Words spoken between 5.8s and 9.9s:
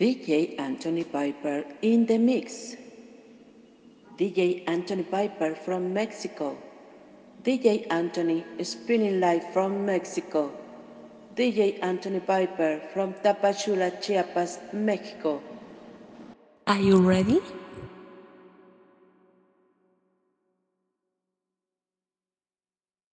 Mexico. DJ Anthony spinning live from